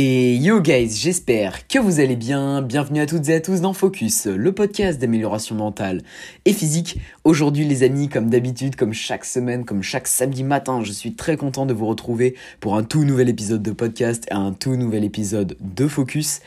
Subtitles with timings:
[0.00, 2.62] Et yo guys, j'espère que vous allez bien.
[2.62, 6.02] Bienvenue à toutes et à tous dans Focus, le podcast d'amélioration mentale
[6.44, 7.00] et physique.
[7.24, 11.36] Aujourd'hui les amis, comme d'habitude, comme chaque semaine, comme chaque samedi matin, je suis très
[11.36, 15.02] content de vous retrouver pour un tout nouvel épisode de podcast et un tout nouvel
[15.02, 16.42] épisode de Focus.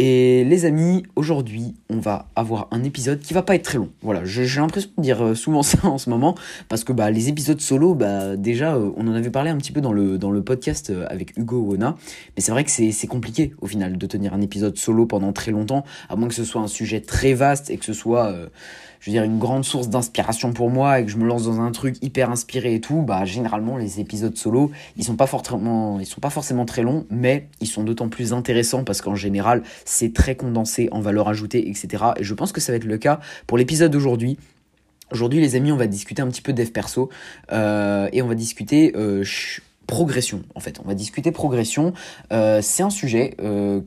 [0.00, 3.90] Et les amis, aujourd'hui, on va avoir un épisode qui va pas être très long.
[4.00, 6.36] Voilà, j'ai l'impression de dire euh, souvent ça en ce moment,
[6.68, 9.72] parce que bah, les épisodes solo, bah, déjà, euh, on en avait parlé un petit
[9.72, 11.96] peu dans le, dans le podcast euh, avec Hugo Wona,
[12.36, 15.50] mais c'est vrai que c'est compliqué au final de tenir un épisode solo pendant très
[15.50, 18.32] longtemps, à moins que ce soit un sujet très vaste et que ce soit
[19.00, 21.60] je veux dire, une grande source d'inspiration pour moi et que je me lance dans
[21.60, 25.26] un truc hyper inspiré et tout, bah généralement les épisodes solo, ils sont pas
[26.00, 29.62] ils sont pas forcément très longs, mais ils sont d'autant plus intéressants parce qu'en général
[29.88, 32.04] c'est très condensé en valeur ajoutée, etc.
[32.18, 34.38] Et je pense que ça va être le cas pour l'épisode d'aujourd'hui.
[35.10, 37.08] Aujourd'hui les amis, on va discuter un petit peu dev perso
[37.52, 39.24] euh, et on va discuter euh,
[39.86, 40.78] progression en fait.
[40.84, 41.94] On va discuter progression.
[42.34, 43.34] Euh, c'est un sujet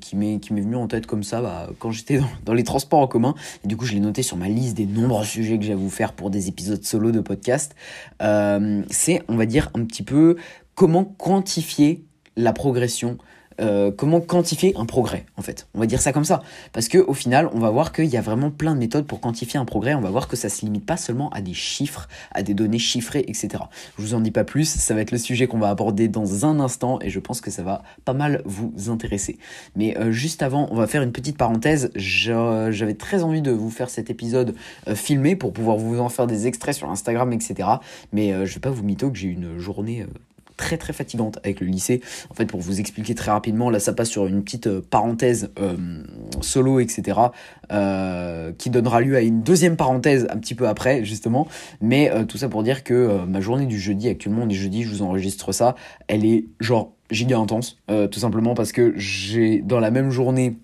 [0.01, 3.35] qui m'est venu en tête comme ça bah, quand j'étais dans, les transports en commun.
[3.63, 5.77] Et du coup, je l'ai noté sur ma liste des nombreux sujets que j'ai à
[5.77, 7.75] vous faire pour des épisodes solo de podcast.
[8.19, 10.37] C'est, on va dire, un petit peu
[10.73, 12.03] comment quantifier
[12.35, 13.19] la progression
[13.61, 15.67] euh, comment quantifier un progrès en fait.
[15.73, 16.41] On va dire ça comme ça.
[16.73, 19.19] Parce que au final, on va voir qu'il y a vraiment plein de méthodes pour
[19.19, 19.93] quantifier un progrès.
[19.93, 22.79] On va voir que ça se limite pas seulement à des chiffres, à des données
[22.79, 23.63] chiffrées, etc.
[23.97, 26.45] Je vous en dis pas plus, ça va être le sujet qu'on va aborder dans
[26.45, 29.37] un instant et je pense que ça va pas mal vous intéresser.
[29.75, 31.91] Mais euh, juste avant, on va faire une petite parenthèse.
[31.95, 34.55] J'avais très envie de vous faire cet épisode
[34.87, 37.69] euh, filmé pour pouvoir vous en faire des extraits sur Instagram, etc.
[38.11, 40.05] Mais je vais pas vous mytho que j'ai une journée
[40.61, 42.01] très très fatigante avec le lycée.
[42.29, 45.49] En fait, pour vous expliquer très rapidement, là ça passe sur une petite euh, parenthèse
[45.59, 45.75] euh,
[46.41, 47.19] solo, etc.
[47.71, 51.47] Euh, qui donnera lieu à une deuxième parenthèse un petit peu après, justement.
[51.81, 54.89] Mais tout ça pour dire que ma journée du jeudi, actuellement on est jeudi, je
[54.89, 55.75] vous enregistre ça,
[56.07, 60.57] elle est genre giga intense, tout simplement parce que j'ai dans la même journée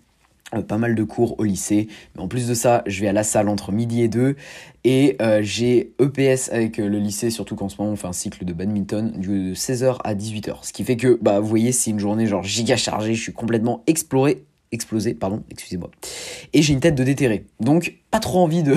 [0.67, 1.87] pas mal de cours au lycée.
[2.15, 4.35] Mais en plus de ça, je vais à la salle entre midi et deux.
[4.83, 8.13] Et euh, j'ai EPS avec euh, le lycée, surtout qu'en ce moment on fait un
[8.13, 10.59] cycle de badminton de 16h à 18h.
[10.61, 13.13] Ce qui fait que, bah, vous voyez, c'est une journée genre giga chargée.
[13.13, 15.91] Je suis complètement exploré, explosé, pardon, excusez-moi.
[16.53, 17.45] Et j'ai une tête de déterré.
[17.59, 18.75] Donc, pas trop envie de,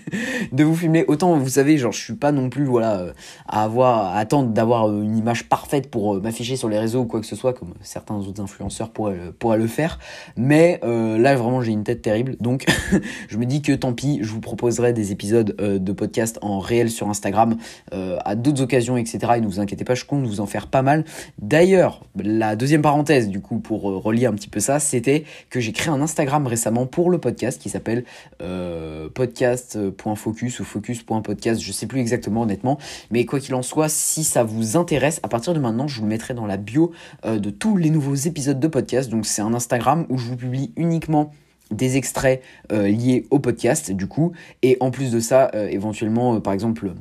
[0.52, 1.04] de vous filmer.
[1.08, 3.12] Autant, vous savez, genre, je suis pas non plus, voilà, euh,
[3.48, 7.00] à avoir, à attendre d'avoir euh, une image parfaite pour euh, m'afficher sur les réseaux
[7.00, 9.98] ou quoi que ce soit, comme certains autres influenceurs pourraient, pourraient le faire.
[10.36, 12.36] Mais là, vraiment, j'ai une tête terrible.
[12.40, 12.66] Donc,
[13.28, 16.90] je me dis que tant pis, je vous proposerai des épisodes de podcast en réel
[16.90, 17.56] sur Instagram
[17.92, 19.18] à d'autres occasions, etc.
[19.36, 21.04] Et ne vous inquiétez pas, je compte vous en faire pas mal.
[21.40, 25.72] D'ailleurs, la deuxième parenthèse, du coup, pour relier un petit peu ça, c'était que j'ai
[25.72, 28.04] créé un Instagram récemment pour le podcast qui s'appelle
[29.14, 32.78] podcast.focus ou focus.podcast, je sais plus exactement honnêtement,
[33.10, 36.02] mais quoi qu'il en soit, si ça vous intéresse, à partir de maintenant, je vous
[36.02, 36.92] le mettrai dans la bio
[37.24, 39.10] euh, de tous les nouveaux épisodes de podcast.
[39.10, 41.32] Donc c'est un Instagram où je vous publie uniquement
[41.70, 42.42] des extraits
[42.72, 46.94] euh, liés au podcast du coup et en plus de ça éventuellement par exemple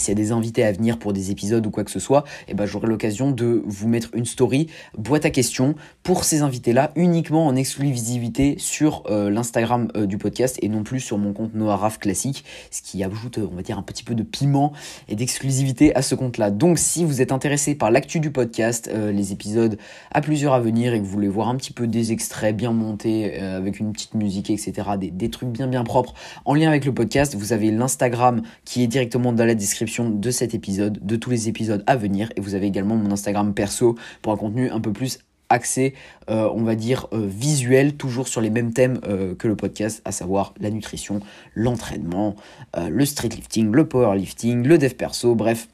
[0.00, 2.24] s'il y a des invités à venir pour des épisodes ou quoi que ce soit,
[2.48, 4.66] eh ben, j'aurai l'occasion de vous mettre une story,
[4.98, 10.58] boîte à questions, pour ces invités-là, uniquement en exclusivité sur euh, l'Instagram euh, du podcast
[10.62, 13.82] et non plus sur mon compte Noah classique, ce qui ajoute, on va dire, un
[13.82, 14.72] petit peu de piment
[15.08, 16.50] et d'exclusivité à ce compte-là.
[16.50, 19.78] Donc si vous êtes intéressé par l'actu du podcast, euh, les épisodes
[20.10, 22.72] à plusieurs à venir et que vous voulez voir un petit peu des extraits bien
[22.72, 26.84] montés, avec une petite musique, etc., des, des trucs bien bien propres en lien avec
[26.84, 31.16] le podcast, vous avez l'Instagram qui est directement dans la description de cet épisode, de
[31.16, 32.30] tous les épisodes à venir.
[32.36, 35.18] Et vous avez également mon Instagram perso pour un contenu un peu plus
[35.50, 35.94] axé,
[36.30, 40.00] euh, on va dire, euh, visuel, toujours sur les mêmes thèmes euh, que le podcast,
[40.04, 41.20] à savoir la nutrition,
[41.54, 42.36] l'entraînement,
[42.88, 45.68] le street lifting, le powerlifting, le dev perso, bref,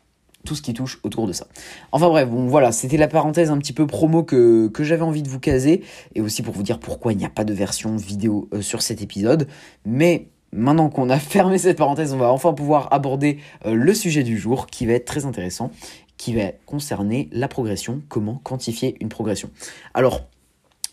[0.44, 1.46] tout ce qui touche autour de ça.
[1.92, 5.22] Enfin bref, bon voilà, c'était la parenthèse un petit peu promo que, que j'avais envie
[5.22, 5.82] de vous caser,
[6.14, 9.02] et aussi pour vous dire pourquoi il n'y a pas de version vidéo sur cet
[9.02, 9.46] épisode,
[9.84, 14.22] mais Maintenant qu'on a fermé cette parenthèse, on va enfin pouvoir aborder euh, le sujet
[14.22, 15.70] du jour qui va être très intéressant,
[16.16, 19.50] qui va concerner la progression, comment quantifier une progression.
[19.92, 20.22] Alors,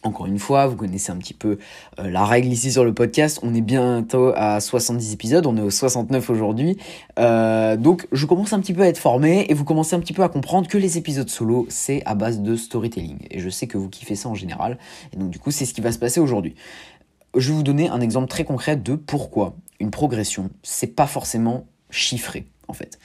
[0.03, 1.57] encore une fois, vous connaissez un petit peu
[1.97, 3.39] euh, la règle ici sur le podcast.
[3.41, 6.77] On est bientôt à 70 épisodes, on est au 69 aujourd'hui.
[7.19, 10.11] Euh, donc je commence un petit peu à être formé et vous commencez un petit
[10.11, 13.19] peu à comprendre que les épisodes solo, c'est à base de storytelling.
[13.31, 14.77] Et je sais que vous kiffez ça en général.
[15.13, 16.53] Et donc du coup, c'est ce qui va se passer aujourd'hui
[17.35, 21.65] je vais vous donner un exemple très concret de pourquoi une progression, c'est pas forcément
[21.89, 22.99] chiffré, en fait.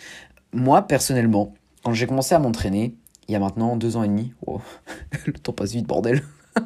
[0.53, 2.95] Moi, personnellement, quand j'ai commencé à m'entraîner,
[3.27, 4.33] il y a maintenant deux ans et demi,
[5.27, 6.23] le temps passe vite, bordel.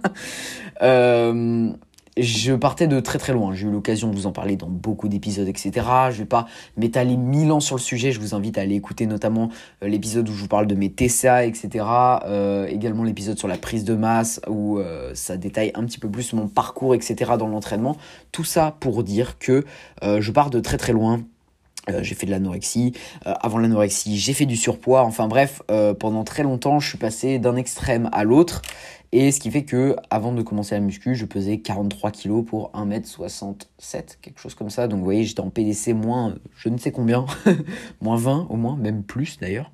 [0.80, 1.70] Euh,
[2.18, 3.54] je partais de très très loin.
[3.54, 5.86] J'ai eu l'occasion de vous en parler dans beaucoup d'épisodes, etc.
[6.10, 8.12] Je vais pas m'étaler mille ans sur le sujet.
[8.12, 9.48] Je vous invite à aller écouter notamment
[9.82, 11.84] euh, l'épisode où je vous parle de mes TCA, etc.
[12.26, 16.10] Euh, également l'épisode sur la prise de masse où euh, ça détaille un petit peu
[16.10, 17.32] plus mon parcours, etc.
[17.38, 17.96] dans l'entraînement.
[18.30, 19.64] Tout ça pour dire que
[20.02, 21.20] je pars de très très loin.
[22.00, 22.92] j'ai fait de l'anorexie.
[23.24, 25.02] avant l'anorexie, j'ai fait du surpoids.
[25.02, 25.62] Enfin bref,
[25.98, 28.62] pendant très longtemps, je suis passé d'un extrême à l'autre.
[29.12, 32.72] Et ce qui fait que avant de commencer la muscu, je pesais 43 kg pour
[32.72, 34.88] 1m67, quelque chose comme ça.
[34.88, 37.26] Donc vous voyez, j'étais en PDC moins je ne sais combien,
[38.00, 39.70] moins 20 au moins, même plus d'ailleurs.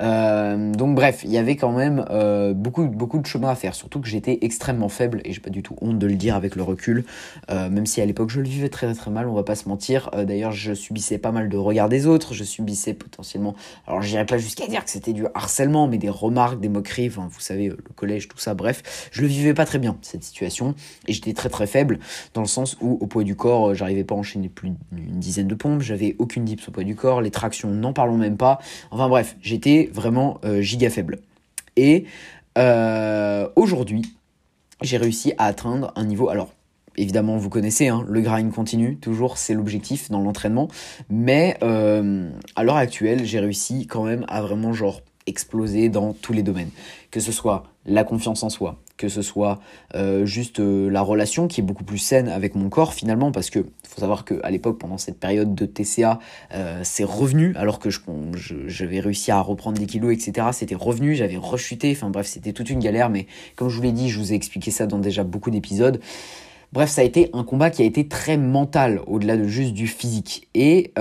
[0.00, 3.74] Euh, donc bref, il y avait quand même euh, beaucoup, beaucoup de chemin à faire,
[3.74, 6.56] surtout que j'étais extrêmement faible et j'ai pas du tout honte de le dire avec
[6.56, 7.04] le recul,
[7.50, 9.68] euh, même si à l'époque je le vivais très très mal, on va pas se
[9.68, 10.10] mentir.
[10.10, 13.54] d'ailleurs, je subissais pas mal de regards des autres, je subissais potentiellement,
[13.86, 17.28] alors j'irais pas jusqu'à dire que c'était du harcèlement, mais des remarques, des moqueries, enfin
[17.30, 20.74] vous savez, le collège, tout ça Bref, je le vivais pas très bien, cette situation.
[21.06, 21.98] Et j'étais très très faible,
[22.34, 25.18] dans le sens où au poids du corps, euh, j'arrivais pas à enchaîner plus d'une
[25.18, 28.36] dizaine de pompes, j'avais aucune dips au poids du corps, les tractions, n'en parlons même
[28.36, 28.58] pas.
[28.90, 31.20] Enfin bref, j'étais vraiment euh, giga faible.
[31.76, 32.04] Et
[32.58, 34.02] euh, aujourd'hui,
[34.82, 36.28] j'ai réussi à atteindre un niveau.
[36.28, 36.52] Alors,
[36.96, 40.68] évidemment, vous connaissez, hein, le grind continue, toujours, c'est l'objectif dans l'entraînement.
[41.08, 46.42] Mais à l'heure actuelle, j'ai réussi quand même à vraiment, genre, exploser dans tous les
[46.42, 46.70] domaines.
[47.10, 49.58] Que ce soit la confiance en soi, que ce soit
[49.94, 53.48] euh, juste euh, la relation qui est beaucoup plus saine avec mon corps finalement, parce
[53.48, 56.18] que faut savoir qu'à l'époque, pendant cette période de TCA,
[56.54, 57.88] euh, c'est revenu, alors que
[58.66, 60.48] j'avais réussi à reprendre des kilos, etc.
[60.52, 63.92] C'était revenu, j'avais rechuté, enfin bref, c'était toute une galère, mais comme je vous l'ai
[63.92, 66.00] dit, je vous ai expliqué ça dans déjà beaucoup d'épisodes.
[66.72, 69.88] Bref, ça a été un combat qui a été très mental, au-delà de juste du
[69.88, 70.48] physique.
[70.54, 70.92] Et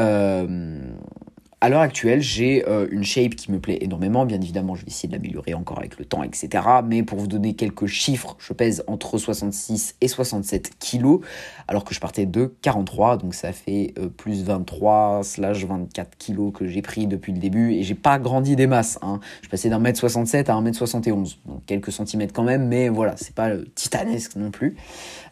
[1.61, 4.25] à l'heure actuelle, j'ai euh, une shape qui me plaît énormément.
[4.25, 6.63] Bien évidemment, je vais essayer de l'améliorer encore avec le temps, etc.
[6.85, 11.19] Mais pour vous donner quelques chiffres, je pèse entre 66 et 67 kilos,
[11.67, 13.17] alors que je partais de 43.
[13.17, 17.73] Donc ça fait euh, plus 23 slash 24 kilos que j'ai pris depuis le début.
[17.73, 18.97] Et j'ai pas grandi des masses.
[19.01, 19.19] Hein.
[19.41, 21.39] Je passais d'un mètre 67 à un mètre 71.
[21.45, 24.77] Donc quelques centimètres quand même, mais voilà, c'est pas titanesque non plus.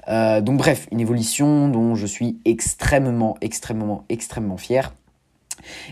[0.09, 4.91] Euh, donc bref, une évolution dont je suis extrêmement, extrêmement, extrêmement fier.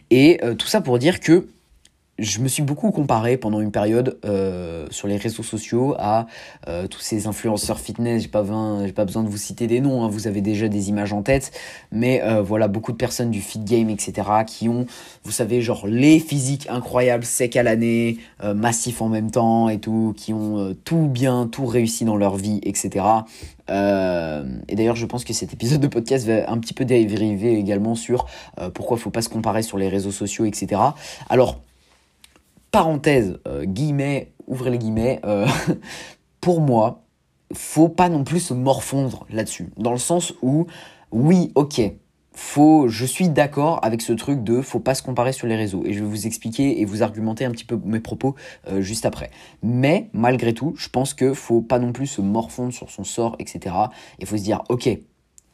[0.10, 1.48] Et euh, tout ça pour dire que
[2.18, 6.28] je me suis beaucoup comparé pendant une période euh, sur les réseaux sociaux à
[6.68, 8.24] euh, tous ces influenceurs fitness.
[8.24, 10.90] J'ai pas besoin, pas besoin de vous citer des noms, hein, vous avez déjà des
[10.90, 11.52] images en tête.
[11.92, 14.86] Mais voilà, beaucoup de personnes du fit game, etc., qui ont,
[15.24, 20.14] vous savez, genre les physiques incroyables, secs à l'année, massifs en même temps et tout,
[20.16, 23.04] qui ont tout bien, tout réussi dans leur vie, etc.
[23.70, 27.58] Euh, et d'ailleurs, je pense que cet épisode de podcast va un petit peu dériver
[27.58, 28.28] également sur
[28.60, 30.82] euh, pourquoi faut pas se comparer sur les réseaux sociaux, etc.
[31.30, 31.60] Alors,
[32.76, 35.22] parenthèse, euh, guillemets, ouvrez les guillemets,
[36.42, 37.06] pour moi,
[37.54, 39.70] faut pas non plus se morfondre là-dessus.
[39.78, 40.68] Dans le sens où,
[41.14, 41.82] oui, ok,
[42.34, 45.84] faut, je suis d'accord avec ce truc de faut pas se comparer sur les réseaux
[45.86, 48.36] et je vais vous expliquer et vous argumenter un petit peu mes propos
[48.68, 49.32] euh, juste après.
[49.64, 53.38] Mais malgré tout, je pense que faut pas non plus se morfondre sur son sort,
[53.40, 53.74] etc.
[54.20, 54.90] Il faut se dire ok,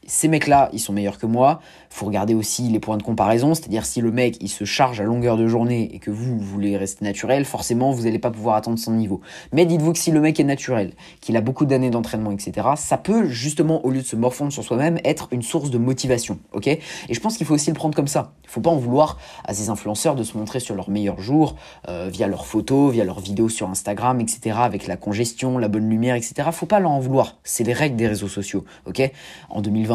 [0.07, 1.62] ces mecs-là, ils sont meilleurs que moi.
[1.89, 5.03] Faut regarder aussi les points de comparaison, c'est-à-dire si le mec il se charge à
[5.03, 8.56] longueur de journée et que vous, vous voulez rester naturel, forcément vous n'allez pas pouvoir
[8.56, 9.21] atteindre son niveau.
[9.51, 12.98] Mais dites-vous que si le mec est naturel, qu'il a beaucoup d'années d'entraînement, etc., ça
[12.98, 16.68] peut justement, au lieu de se morfondre sur soi-même, être une source de motivation, ok?
[16.68, 18.33] Et je pense qu'il faut aussi le prendre comme ça.
[18.44, 21.56] Il faut pas en vouloir à ces influenceurs de se montrer sur leurs meilleurs jours,
[21.87, 25.90] euh, via leurs photos, via leurs vidéos sur Instagram, etc., avec la congestion, la bonne
[25.90, 26.49] lumière, etc.
[26.52, 27.37] Faut pas leur en vouloir.
[27.44, 29.11] C'est les règles des réseaux sociaux, ok?
[29.49, 29.91] En 2020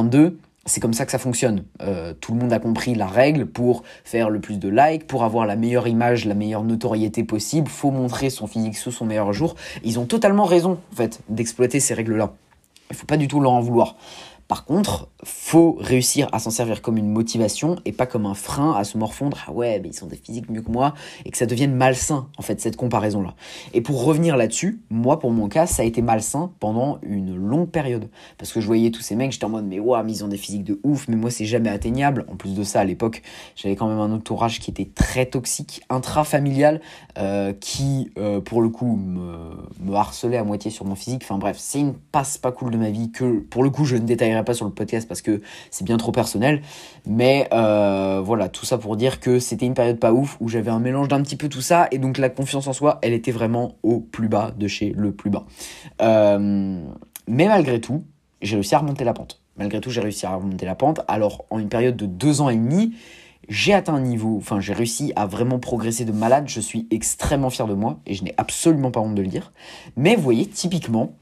[0.66, 1.64] c'est comme ça que ça fonctionne.
[1.80, 5.24] Euh, tout le monde a compris la règle pour faire le plus de likes, pour
[5.24, 9.32] avoir la meilleure image, la meilleure notoriété possible, faut montrer son physique sous son meilleur
[9.32, 9.54] jour.
[9.84, 12.32] Ils ont totalement raison, en fait, d'exploiter ces règles-là.
[12.90, 13.96] Il faut pas du tout leur en vouloir.
[14.48, 18.72] Par contre, faut réussir à s'en servir comme une motivation et pas comme un frein
[18.72, 19.38] à se morfondre.
[19.48, 22.28] Ah ouais, mais ils sont des physiques mieux que moi et que ça devienne malsain
[22.38, 23.34] en fait cette comparaison là.
[23.74, 27.68] Et pour revenir là-dessus, moi pour mon cas, ça a été malsain pendant une longue
[27.68, 30.28] période parce que je voyais tous ces mecs, j'étais en mode mais waouh, ils ont
[30.28, 32.24] des physiques de ouf, mais moi c'est jamais atteignable.
[32.28, 33.22] En plus de ça, à l'époque,
[33.56, 36.80] j'avais quand même un entourage qui était très toxique, intrafamilial,
[37.18, 41.22] euh, qui euh, pour le coup me, me harcelait à moitié sur mon physique.
[41.24, 43.96] Enfin bref, c'est une passe pas cool de ma vie que pour le coup je
[43.96, 45.40] ne détaillerai pas sur le podcast parce que
[45.70, 46.62] c'est bien trop personnel.
[47.06, 50.70] Mais euh, voilà, tout ça pour dire que c'était une période pas ouf où j'avais
[50.70, 53.32] un mélange d'un petit peu tout ça et donc la confiance en soi, elle était
[53.32, 55.44] vraiment au plus bas de chez le plus bas.
[56.02, 56.80] Euh,
[57.28, 58.04] mais malgré tout,
[58.42, 59.40] j'ai réussi à remonter la pente.
[59.56, 61.00] Malgré tout, j'ai réussi à remonter la pente.
[61.08, 62.94] Alors, en une période de deux ans et demi,
[63.48, 67.50] j'ai atteint un niveau, enfin j'ai réussi à vraiment progresser de malade, je suis extrêmement
[67.50, 69.52] fier de moi et je n'ai absolument pas honte de le dire.
[69.96, 71.12] Mais vous voyez, typiquement,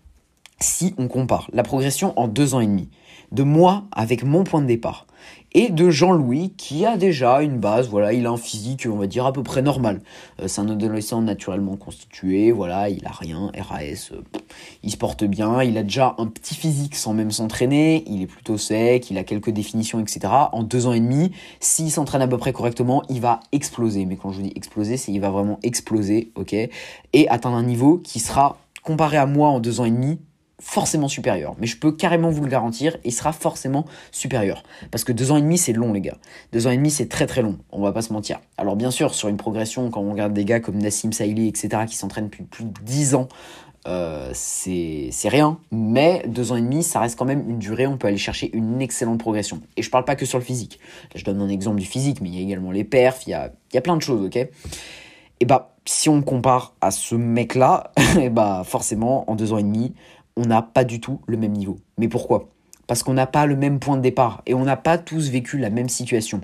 [0.60, 2.88] si on compare la progression en deux ans et demi
[3.32, 5.06] de moi avec mon point de départ
[5.54, 9.06] et de Jean-Louis qui a déjà une base, voilà, il a un physique, on va
[9.06, 10.00] dire, à peu près normal.
[10.42, 14.20] Euh, c'est un adolescent naturellement constitué, voilà, il a rien, RAS, euh,
[14.82, 18.26] il se porte bien, il a déjà un petit physique sans même s'entraîner, il est
[18.26, 20.20] plutôt sec, il a quelques définitions, etc.
[20.52, 24.06] En deux ans et demi, s'il s'entraîne à peu près correctement, il va exploser.
[24.06, 26.52] Mais quand je vous dis exploser, c'est il va vraiment exploser, ok
[27.12, 30.18] Et atteindre un niveau qui sera, comparé à moi en deux ans et demi,
[30.60, 31.54] forcément supérieur.
[31.58, 34.62] Mais je peux carrément vous le garantir, il sera forcément supérieur.
[34.90, 36.16] Parce que deux ans et demi, c'est long, les gars.
[36.52, 37.58] Deux ans et demi, c'est très très long.
[37.72, 38.40] On va pas se mentir.
[38.56, 41.82] Alors, bien sûr, sur une progression, quand on regarde des gars comme Nassim Saïli, etc.,
[41.86, 43.28] qui s'entraînent depuis plus de dix ans,
[43.86, 45.58] euh, c'est rien.
[45.70, 47.86] Mais deux ans et demi, ça reste quand même une durée.
[47.86, 49.60] On peut aller chercher une excellente progression.
[49.76, 50.78] Et je parle pas que sur le physique.
[51.14, 53.34] Je donne un exemple du physique, mais il y a également les perfs, il y
[53.34, 54.36] a, y a plein de choses, ok?
[55.40, 59.62] Et bah, si on compare à ce mec-là, et bah forcément, en deux ans et
[59.62, 59.92] demi,
[60.36, 61.78] on n'a pas du tout le même niveau.
[61.98, 62.48] Mais pourquoi?
[62.86, 65.58] Parce qu'on n'a pas le même point de départ et on n'a pas tous vécu
[65.58, 66.40] la même situation.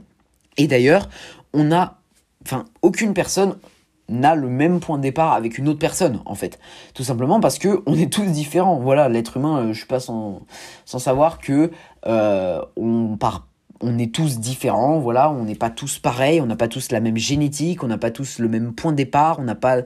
[0.56, 1.08] Et d'ailleurs,
[1.52, 1.98] on a,
[2.44, 3.56] enfin, aucune personne
[4.10, 6.58] n'a le même point de départ avec une autre personne en fait
[6.94, 10.00] tout simplement parce que on est tous différents voilà l'être humain euh, je suis pas
[10.00, 10.42] sans,
[10.84, 11.70] savoir que
[12.06, 13.46] euh, on part
[13.82, 17.00] on est tous différents, voilà, on n'est pas tous pareils, on n'a pas tous la
[17.00, 19.78] même génétique, on n'a pas tous le même point de départ, on n'a pas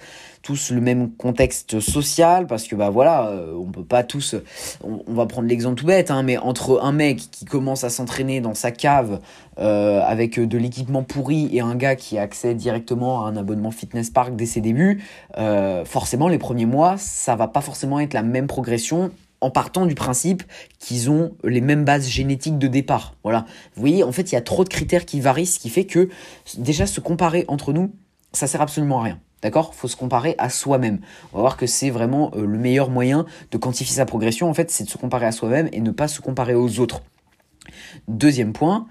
[0.42, 4.34] tous le même contexte social, parce que bah voilà, euh, on peut pas tous,
[4.82, 8.40] on, va prendre l'exemple tout bête, hein, mais entre un mec qui commence à s'entraîner
[8.40, 9.20] dans sa cave
[9.58, 13.70] euh, avec de l'équipement pourri et un gars qui a accès directement à un abonnement
[13.70, 15.04] fitness park dès ses débuts,
[15.38, 19.12] euh, forcément les premiers mois, ça va pas forcément être la même progression
[19.44, 20.42] en partant du principe
[20.78, 23.14] qu'ils ont les mêmes bases génétiques de départ.
[23.22, 23.44] Voilà.
[23.74, 25.84] Vous voyez, en fait, il y a trop de critères qui varient, ce qui fait
[25.84, 26.08] que
[26.56, 27.94] déjà se comparer entre nous,
[28.32, 29.20] ça sert absolument à rien.
[29.42, 29.74] D'accord?
[29.74, 31.00] Faut se comparer à soi-même.
[31.34, 34.48] On va voir que c'est vraiment euh, le meilleur moyen de quantifier sa progression.
[34.48, 37.02] En fait, c'est de se comparer à soi-même et ne pas se comparer aux autres.
[38.08, 38.86] Deuxième point,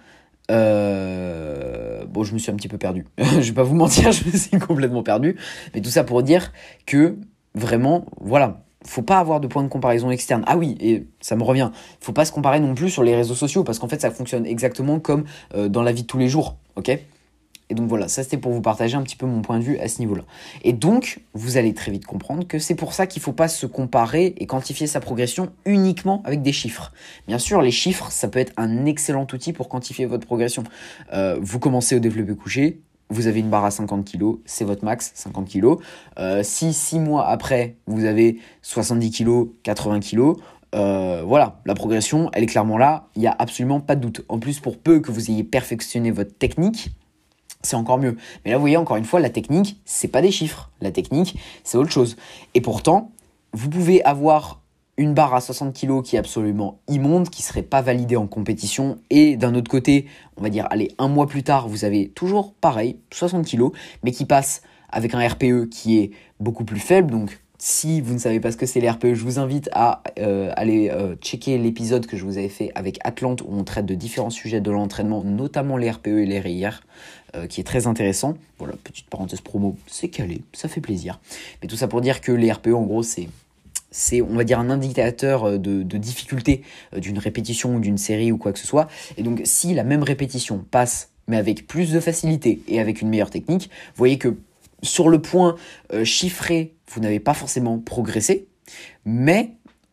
[0.51, 3.07] euh, bon, je me suis un petit peu perdu.
[3.17, 5.35] je vais pas vous mentir, je me suis complètement perdu.
[5.73, 6.53] Mais tout ça pour dire
[6.85, 7.17] que
[7.55, 10.43] vraiment, voilà, faut pas avoir de point de comparaison externe.
[10.47, 13.35] Ah oui, et ça me revient, faut pas se comparer non plus sur les réseaux
[13.35, 15.25] sociaux parce qu'en fait ça fonctionne exactement comme
[15.55, 16.99] euh, dans la vie de tous les jours, ok?
[17.69, 19.79] Et donc voilà, ça c'était pour vous partager un petit peu mon point de vue
[19.79, 20.23] à ce niveau-là.
[20.63, 23.65] Et donc, vous allez très vite comprendre que c'est pour ça qu'il faut pas se
[23.65, 26.91] comparer et quantifier sa progression uniquement avec des chiffres.
[27.27, 30.63] Bien sûr, les chiffres, ça peut être un excellent outil pour quantifier votre progression.
[31.13, 32.81] Euh, vous commencez au développé couché,
[33.13, 35.75] vous avez une barre à 50 kg, c'est votre max, 50 kg.
[36.19, 40.33] Euh, si 6 mois après, vous avez 70 kg, 80 kg,
[40.73, 44.25] voilà, la progression, elle est clairement là, il n'y a absolument pas de doute.
[44.27, 46.89] En plus, pour peu que vous ayez perfectionné votre technique,
[47.63, 48.17] c'est encore mieux.
[48.43, 50.69] Mais là, vous voyez, encore une fois, la technique, c'est pas des chiffres.
[50.81, 52.17] La technique, c'est autre chose.
[52.53, 53.11] Et pourtant,
[53.53, 54.62] vous pouvez avoir
[54.97, 58.99] une barre à 60 kg qui est absolument immonde, qui serait pas validée en compétition.
[59.09, 60.05] Et d'un autre côté,
[60.37, 63.71] on va dire, allez, un mois plus tard, vous avez toujours pareil, 60 kg,
[64.03, 67.11] mais qui passe avec un RPE qui est beaucoup plus faible.
[67.11, 70.03] Donc, si vous ne savez pas ce que c'est les RPE, je vous invite à
[70.19, 73.85] euh, aller euh, checker l'épisode que je vous avais fait avec Atlante où on traite
[73.85, 76.83] de différents sujets de l'entraînement, notamment les RPE et les RIR,
[77.35, 78.35] euh, qui est très intéressant.
[78.59, 81.19] Voilà, petite parenthèse promo, c'est calé, ça fait plaisir.
[81.61, 83.29] Mais tout ça pour dire que les RPE, en gros, c'est
[83.93, 88.31] c'est, on va dire, un indicateur euh, de, difficulté euh, d'une répétition ou d'une série
[88.31, 88.89] ou quoi que ce soit.
[89.17, 93.07] Et donc, si la même répétition passe, mais avec plus de facilité et avec une
[93.07, 94.35] meilleure technique, vous voyez que
[94.81, 95.55] sur le point
[95.93, 98.47] euh, chiffré, vous n'avez pas forcément progressé,
[99.05, 99.51] mais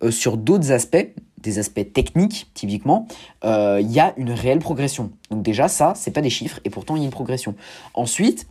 [0.09, 3.07] sur d'autres aspects, des aspects techniques typiquement,
[3.45, 5.11] il y a une réelle progression.
[5.31, 7.55] Donc déjà ça, c'est pas des chiffres et pourtant il y a une progression.
[7.93, 8.47] Ensuite,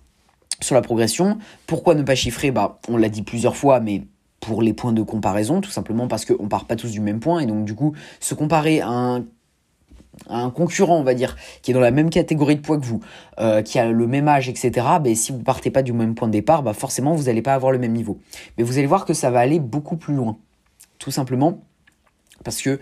[0.62, 2.52] sur la progression, pourquoi ne pas chiffrer?
[2.52, 4.04] Bah, on l'a dit plusieurs fois, mais
[4.40, 7.40] pour les points de comparaison, tout simplement parce qu'on part pas tous du même point,
[7.40, 9.20] et donc du coup, se comparer à
[10.28, 13.00] un, concurrent, on va dire, qui est dans la même catégorie de poids que vous,
[13.40, 16.28] euh, qui a le même âge, etc., ben, si vous partez pas du même point
[16.28, 18.20] de départ, bah forcément, vous n'allez pas avoir le même niveau.
[18.58, 20.38] Mais vous allez voir que ça va aller beaucoup plus loin,
[20.98, 21.62] tout simplement
[22.44, 22.80] parce que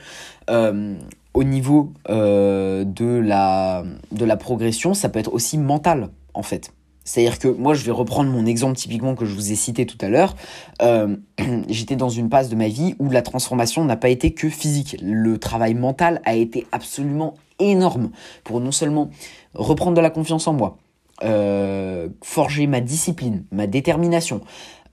[0.49, 0.95] euh,
[1.33, 6.71] au niveau euh, de, la, de la progression, ça peut être aussi mental, en fait.
[7.07, 9.97] C'est-à-dire que moi, je vais reprendre mon exemple typiquement que je vous ai cité tout
[10.01, 10.35] à l'heure.
[10.81, 11.15] Euh,
[11.69, 14.97] j'étais dans une phase de ma vie où la transformation n'a pas été que physique.
[15.01, 18.11] Le travail mental a été absolument énorme
[18.43, 19.09] pour non seulement
[19.53, 20.77] reprendre de la confiance en moi,
[21.23, 24.41] euh, forger ma discipline, ma détermination,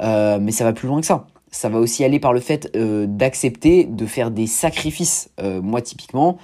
[0.00, 1.26] euh, mais ça va plus loin que ça.
[1.50, 5.30] Ça va aussi aller par le fait d'accepter de faire des sacrifices.
[5.40, 6.36] moi, typiquement,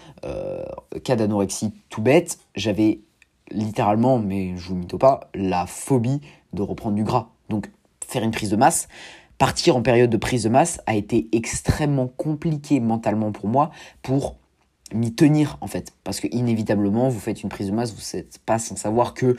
[1.02, 3.00] cas d'anorexie tout bête, j'avais
[3.50, 6.20] littéralement, mais je vous mytho pas, la phobie
[6.52, 7.28] de reprendre du gras.
[7.48, 7.70] Donc
[8.06, 8.88] faire une prise de masse,
[9.38, 13.70] partir en période de prise de masse a été extrêmement compliqué mentalement pour moi
[14.02, 14.36] pour
[14.92, 15.92] m'y tenir en fait.
[16.04, 19.36] Parce que inévitablement, vous faites une prise de masse, vous n'êtes pas sans savoir que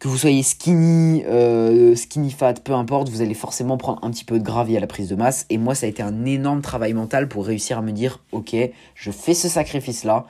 [0.00, 4.24] que vous soyez skinny, euh, skinny fat, peu importe, vous allez forcément prendre un petit
[4.24, 5.44] peu de gravité à la prise de masse.
[5.50, 8.56] Et moi, ça a été un énorme travail mental pour réussir à me dire, ok,
[8.94, 10.24] je fais ce sacrifice-là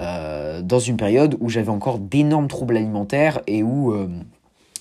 [0.00, 4.08] euh, dans une période où j'avais encore d'énormes troubles alimentaires et où euh,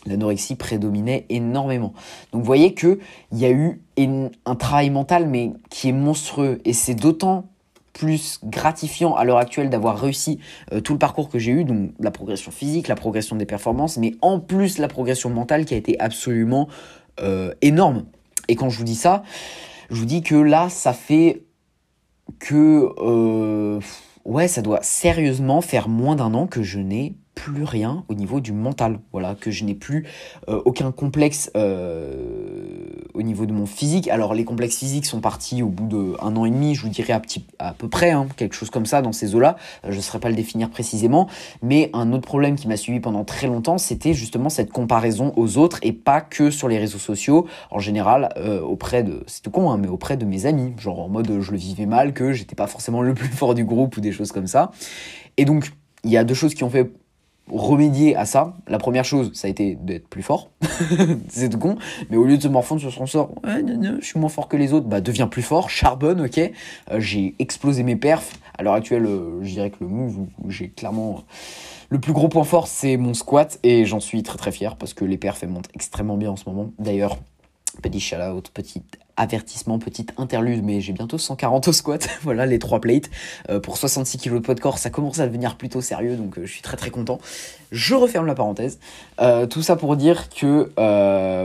[0.07, 1.93] l'anorexie prédominait énormément.
[2.31, 2.97] Donc vous voyez qu'il
[3.31, 7.45] y a eu un travail mental mais qui est monstrueux et c'est d'autant
[7.93, 10.39] plus gratifiant à l'heure actuelle d'avoir réussi
[10.71, 13.97] euh, tout le parcours que j'ai eu, donc la progression physique, la progression des performances,
[13.97, 16.67] mais en plus la progression mentale qui a été absolument
[17.61, 18.05] énorme.
[18.47, 19.21] Et quand je vous dis ça,
[19.91, 21.43] je vous dis que là, ça fait
[22.39, 23.79] que...
[24.25, 28.39] ouais, ça doit sérieusement faire moins d'un an que je n'ai plus rien au niveau
[28.39, 28.99] du mental.
[29.11, 30.05] Voilà, que je n'ai plus
[30.49, 34.07] euh, aucun complexe euh, au niveau de mon physique.
[34.07, 37.13] Alors les complexes physiques sont partis au bout d'un an et demi, je vous dirais
[37.59, 39.57] à, peu près, hein, quelque chose comme ça dans ces eaux-là.
[39.85, 41.27] Euh, je ne saurais pas le définir précisément.
[41.61, 45.57] Mais un autre problème qui m'a suivi pendant très longtemps, c'était justement cette comparaison aux
[45.57, 47.47] autres et pas que sur les réseaux sociaux.
[47.71, 48.29] En général,
[48.63, 50.73] auprès de, c'est tout con, hein, mais auprès de mes amis.
[50.77, 53.65] Genre en mode je le vivais mal, que j'étais pas forcément le plus fort du
[53.65, 54.71] groupe ou des choses comme ça.
[55.37, 55.71] Et donc,
[56.03, 56.91] il y a deux choses qui ont fait
[57.51, 60.49] remédier à ça, la première chose, ça a été d'être plus fort.
[61.29, 61.77] c'est tout con.
[62.09, 63.63] Mais au lieu de se morfondre sur son sort, ouais,
[63.99, 66.37] je suis moins fort que les autres, bah deviens plus fort, charbonne, ok.
[66.39, 68.39] Euh, j'ai explosé mes perfs.
[68.57, 71.23] À l'heure actuelle, euh, je dirais que le move j'ai clairement
[71.89, 74.95] le plus gros point fort, c'est mon squat et j'en suis très très fier parce
[74.95, 76.71] que les perfs elles montent extrêmement bien en ce moment.
[76.79, 77.17] D'ailleurs,
[77.83, 82.59] petit shout out, petite avertissement, petite interlude, mais j'ai bientôt 140 au squat, voilà les
[82.59, 83.09] trois plates.
[83.49, 86.37] Euh, pour 66 kg de poids de corps, ça commence à devenir plutôt sérieux, donc
[86.37, 87.19] euh, je suis très très content.
[87.71, 88.79] Je referme la parenthèse.
[89.19, 90.69] Euh, tout ça pour dire que,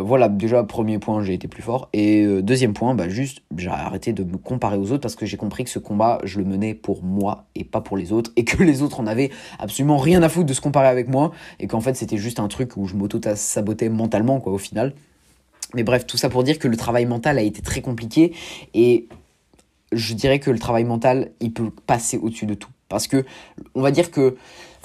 [0.02, 1.88] voilà, déjà, premier point, j'ai été plus fort.
[1.94, 5.38] Et deuxième point, bah juste, j'ai arrêté de me comparer aux autres parce que j'ai
[5.38, 8.30] compris que ce combat, je le menais pour moi et pas pour les autres.
[8.37, 11.32] Et que les autres en avaient absolument rien à foutre de se comparer avec moi.
[11.60, 14.92] Et qu'en fait, c'était juste un truc où je m'auto-sabotais mentalement, quoi, au final.
[15.74, 18.35] Mais bref, tout ça pour dire que le travail mental a été très compliqué
[18.74, 19.09] et
[19.92, 22.70] je dirais que le travail mental, il peut passer au-dessus de tout.
[22.88, 23.24] Parce que,
[23.74, 24.37] on va dire que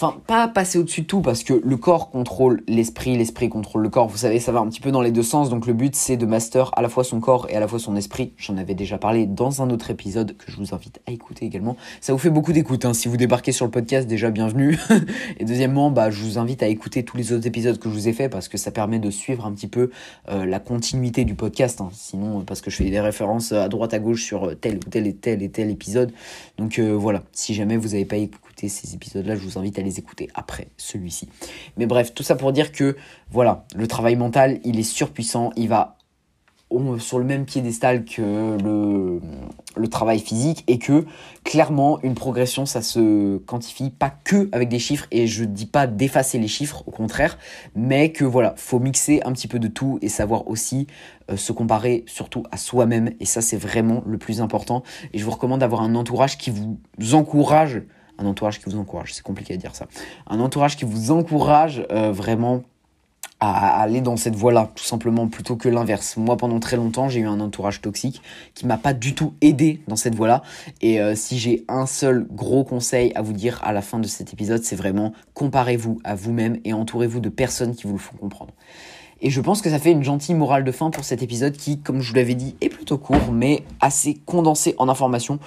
[0.04, 3.90] Enfin, pas passer au-dessus de tout parce que le corps contrôle l'esprit, l'esprit contrôle le
[3.90, 4.10] corps.
[4.10, 5.50] Vous savez, ça va un petit peu dans les deux sens.
[5.50, 7.80] Donc le but, c'est de master à la fois son corps et à la fois
[7.80, 8.34] son esprit.
[8.36, 11.78] J'en avais déjà parlé dans un autre épisode que je vous invite à écouter également.
[12.02, 12.84] Ça vous fait beaucoup d'écoute.
[12.84, 12.94] Hein.
[12.94, 14.78] Si vous débarquez sur le podcast, déjà bienvenue.
[15.40, 18.10] et deuxièmement, bah, je vous invite à écouter tous les autres épisodes que je vous
[18.10, 19.90] ai fait parce que ça permet de suivre un petit peu
[20.28, 21.80] euh, la continuité du podcast.
[21.80, 21.88] Hein.
[21.94, 25.08] Sinon, parce que je fais des références à droite à gauche sur tel ou tel
[25.08, 26.12] et tel et tel épisode.
[26.58, 29.82] Donc euh, voilà, si jamais vous n'avez pas écouté ces épisodes-là, je vous invite à
[29.82, 31.30] les écouter après celui-ci.
[31.78, 32.96] Mais bref, tout ça pour dire que,
[33.32, 35.98] voilà, le travail mental, il est surpuissant, il va
[37.00, 41.06] sur le même piédestal que le, travail physique et que
[41.44, 45.86] clairement une progression ça se quantifie pas que avec des chiffres et je dis pas
[45.86, 47.38] d'effacer les chiffres au contraire
[47.76, 50.88] mais que voilà faut mixer un petit peu de tout et savoir aussi
[51.30, 54.82] euh, se comparer surtout à soi-même et ça c'est vraiment le plus important
[55.14, 57.84] et je vous recommande d'avoir un entourage qui vous encourage
[58.18, 59.88] un entourage qui vous encourage, c'est compliqué à dire ça,
[60.28, 62.64] un entourage qui vous encourage euh, vraiment
[63.40, 66.16] à aller dans cette voie-là, tout simplement, plutôt que l'inverse.
[66.16, 68.22] Moi, pendant très longtemps, j'ai eu un entourage toxique
[68.54, 70.44] qui m'a pas du tout aidé dans cette voie-là.
[70.82, 74.08] Et euh, si j'ai un seul gros conseil à vous dire à la fin de
[74.08, 78.16] cet épisode, c'est vraiment comparez-vous à vous-même et entourez-vous de personnes qui vous le font
[78.16, 78.54] comprendre.
[79.26, 81.80] Et je pense que ça fait une gentille morale de fin pour cet épisode qui,
[81.80, 85.40] comme je vous l'avais dit, est plutôt court, mais assez condensé en informations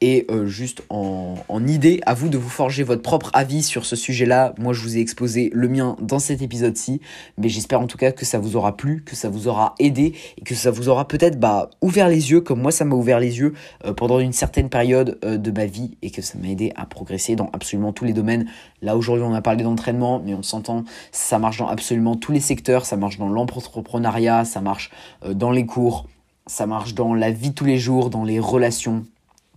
[0.00, 2.00] et euh, juste en, en idée.
[2.06, 4.54] À vous de vous forger votre propre avis sur ce sujet-là.
[4.58, 7.00] Moi, je vous ai exposé le mien dans cet épisode-ci,
[7.36, 10.14] mais j'espère en tout cas que ça vous aura plu, que ça vous aura aidé
[10.38, 13.18] et que ça vous aura peut-être bah, ouvert les yeux, comme moi ça m'a ouvert
[13.18, 16.48] les yeux euh, pendant une certaine période euh, de ma vie et que ça m'a
[16.48, 18.46] aidé à progresser dans absolument tous les domaines.
[18.82, 22.40] Là, aujourd'hui, on a parlé d'entraînement, mais on s'entend, ça marche dans absolument tous les
[22.40, 24.90] secteurs, ça marche dans l'entrepreneuriat, ça marche
[25.28, 26.06] dans les cours,
[26.46, 29.04] ça marche dans la vie tous les jours, dans les relations,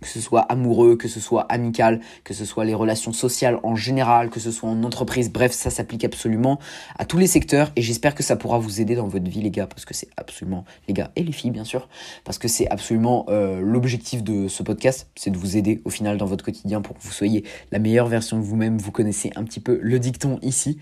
[0.00, 3.74] que ce soit amoureux, que ce soit amical, que ce soit les relations sociales en
[3.74, 6.58] général, que ce soit en entreprise, bref, ça s'applique absolument
[6.98, 9.50] à tous les secteurs et j'espère que ça pourra vous aider dans votre vie les
[9.50, 11.88] gars, parce que c'est absolument, les gars et les filles bien sûr,
[12.24, 16.16] parce que c'est absolument euh, l'objectif de ce podcast, c'est de vous aider au final
[16.16, 19.44] dans votre quotidien pour que vous soyez la meilleure version de vous-même, vous connaissez un
[19.44, 20.78] petit peu le dicton ici.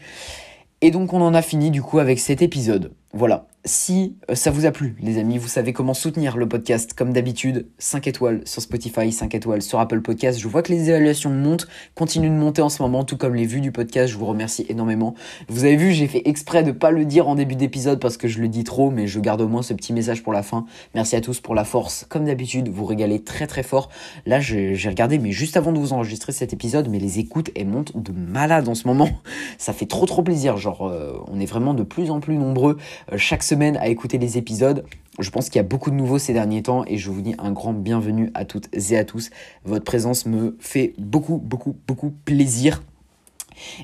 [0.86, 2.92] Et donc on en a fini du coup avec cet épisode.
[3.12, 6.94] Voilà, si euh, ça vous a plu, les amis, vous savez comment soutenir le podcast.
[6.94, 10.38] Comme d'habitude, 5 étoiles sur Spotify, 5 étoiles sur Apple Podcast.
[10.38, 13.44] Je vois que les évaluations montent, continuent de monter en ce moment, tout comme les
[13.44, 14.12] vues du podcast.
[14.12, 15.14] Je vous remercie énormément.
[15.48, 18.28] Vous avez vu, j'ai fait exprès de pas le dire en début d'épisode parce que
[18.28, 20.64] je le dis trop, mais je garde au moins ce petit message pour la fin.
[20.94, 22.06] Merci à tous pour la force.
[22.08, 23.88] Comme d'habitude, vous régalez très très fort.
[24.26, 27.66] Là, j'ai regardé, mais juste avant de vous enregistrer cet épisode, mais les écoutes, elles
[27.66, 29.10] montent de malade en ce moment.
[29.58, 30.56] Ça fait trop trop plaisir.
[30.56, 32.76] Genre, euh, on est vraiment de plus en plus nombreux
[33.12, 34.84] euh, chaque semaine à écouter les épisodes.
[35.18, 37.34] Je pense qu'il y a beaucoup de nouveaux ces derniers temps et je vous dis
[37.38, 39.30] un grand bienvenue à toutes et à tous.
[39.64, 42.82] Votre présence me fait beaucoup, beaucoup, beaucoup plaisir.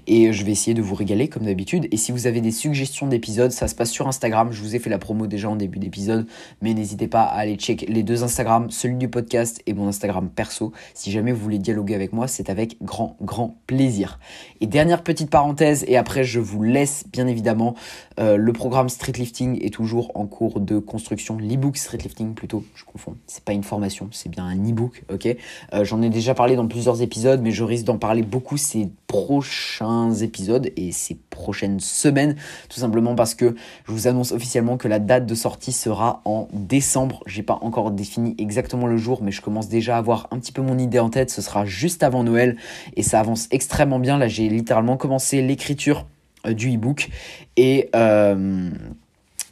[0.06, 1.88] Et je vais essayer de vous régaler comme d'habitude.
[1.90, 4.50] Et si vous avez des suggestions d'épisodes, ça se passe sur Instagram.
[4.52, 6.26] Je vous ai fait la promo déjà en début d'épisode.
[6.60, 10.28] Mais n'hésitez pas à aller check les deux Instagram, celui du podcast et mon Instagram
[10.28, 10.72] perso.
[10.94, 14.18] Si jamais vous voulez dialoguer avec moi, c'est avec grand, grand plaisir.
[14.60, 17.74] Et dernière petite parenthèse, et après je vous laisse bien évidemment.
[18.18, 21.36] Euh, le programme Streetlifting est toujours en cours de construction.
[21.38, 23.16] L'ebook Streetlifting plutôt, je confonds.
[23.26, 25.36] C'est pas une formation, c'est bien un ebook, ok?
[25.72, 28.90] Euh, J'en ai déjà parlé dans plusieurs épisodes, mais je risque d'en parler beaucoup ces
[29.12, 32.34] prochains épisodes et ces prochaines semaines,
[32.70, 33.54] tout simplement parce que
[33.86, 37.22] je vous annonce officiellement que la date de sortie sera en décembre.
[37.26, 40.50] J'ai pas encore défini exactement le jour, mais je commence déjà à avoir un petit
[40.50, 41.28] peu mon idée en tête.
[41.30, 42.56] Ce sera juste avant Noël
[42.96, 44.16] et ça avance extrêmement bien.
[44.16, 46.06] Là, j'ai littéralement commencé l'écriture
[46.46, 47.10] euh, du e-book
[47.58, 48.70] et euh,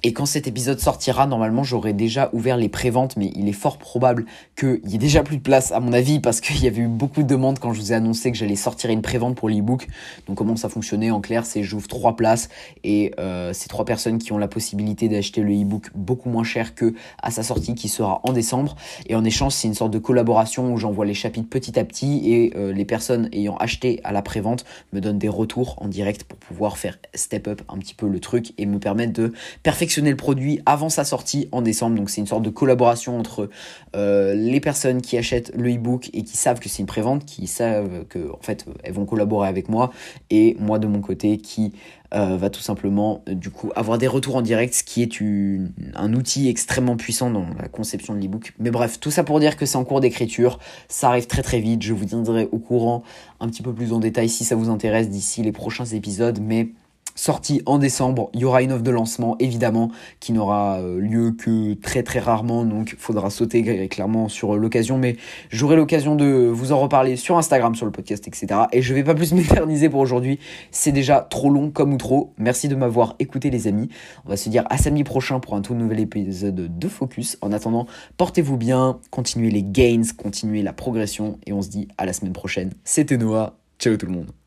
[0.03, 3.77] et quand cet épisode sortira, normalement, j'aurai déjà ouvert les préventes, mais il est fort
[3.77, 4.25] probable
[4.57, 6.89] qu'il y ait déjà plus de place, à mon avis, parce qu'il y avait eu
[6.89, 9.89] beaucoup de demandes quand je vous ai annoncé que j'allais sortir une prévente pour l'ebook.
[10.27, 12.49] Donc, comment ça fonctionnait en clair, c'est j'ouvre trois places
[12.83, 16.75] et euh, c'est trois personnes qui ont la possibilité d'acheter le ebook beaucoup moins cher
[16.75, 18.77] que à sa sortie, qui sera en décembre.
[19.07, 22.33] Et en échange, c'est une sorte de collaboration où j'envoie les chapitres petit à petit
[22.33, 26.25] et euh, les personnes ayant acheté à la prévente me donnent des retours en direct
[26.25, 29.33] pour pouvoir faire step up un petit peu le truc et me permettre de
[29.63, 31.97] perfectionner le produit avant sa sortie en décembre.
[31.97, 33.51] Donc c'est une sorte de collaboration entre
[33.97, 37.47] euh, les personnes qui achètent le e-book et qui savent que c'est une prévente, qui
[37.47, 39.93] savent que en fait elles vont collaborer avec moi
[40.31, 41.73] et moi de mon côté qui
[42.13, 45.23] euh, va tout simplement du coup avoir des retours en direct, ce qui est
[45.95, 48.53] un outil extrêmement puissant dans la conception de l'e-book.
[48.59, 51.61] Mais bref, tout ça pour dire que c'est en cours d'écriture, ça arrive très très
[51.61, 53.05] vite, je vous tiendrai au courant
[53.39, 56.71] un petit peu plus en détail si ça vous intéresse d'ici les prochains épisodes, mais
[57.15, 58.31] sortie en décembre.
[58.35, 62.19] Il y aura une offre de lancement, évidemment, qui n'aura euh, lieu que très très
[62.19, 65.17] rarement, donc il faudra sauter clairement sur l'occasion, mais
[65.51, 68.63] j'aurai l'occasion de vous en reparler sur Instagram, sur le podcast, etc.
[68.73, 70.39] Et je vais pas plus m'éterniser pour aujourd'hui,
[70.71, 72.33] c'est déjà trop long comme ou trop.
[72.39, 73.89] Merci de m'avoir écouté les amis.
[74.25, 77.39] On va se dire à samedi prochain pour un tout nouvel épisode de Focus.
[77.41, 82.07] En attendant, portez-vous bien, continuez les gains, continuez la progression, et on se dit à
[82.07, 82.73] la semaine prochaine.
[82.85, 84.40] C'était Noah, ciao tout le monde.